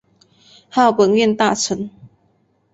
[0.67, 1.91] 号本院大臣。